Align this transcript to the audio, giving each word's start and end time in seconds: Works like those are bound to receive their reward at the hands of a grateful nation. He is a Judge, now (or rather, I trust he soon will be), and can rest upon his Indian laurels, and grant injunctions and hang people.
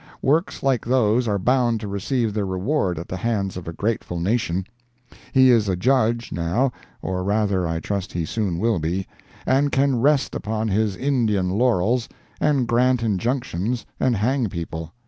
Works 0.23 0.63
like 0.63 0.83
those 0.83 1.27
are 1.27 1.37
bound 1.37 1.79
to 1.81 1.87
receive 1.87 2.33
their 2.33 2.47
reward 2.47 2.97
at 2.97 3.07
the 3.07 3.17
hands 3.17 3.55
of 3.55 3.67
a 3.67 3.71
grateful 3.73 4.19
nation. 4.19 4.65
He 5.31 5.51
is 5.51 5.69
a 5.69 5.75
Judge, 5.75 6.31
now 6.31 6.71
(or 7.03 7.23
rather, 7.23 7.67
I 7.67 7.79
trust 7.81 8.11
he 8.13 8.25
soon 8.25 8.57
will 8.57 8.79
be), 8.79 9.05
and 9.45 9.71
can 9.71 9.99
rest 10.01 10.33
upon 10.33 10.69
his 10.69 10.95
Indian 10.95 11.51
laurels, 11.51 12.09
and 12.39 12.67
grant 12.67 13.03
injunctions 13.03 13.85
and 13.99 14.15
hang 14.15 14.49
people. 14.49 14.91